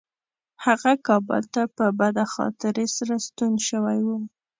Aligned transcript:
هغه 0.65 0.91
کابل 1.07 1.43
ته 1.53 1.61
په 1.77 1.85
بده 1.99 2.25
خاطرې 2.33 2.85
سره 2.97 3.15
ستون 3.27 3.53
شوی 3.67 3.99
و. 4.07 4.09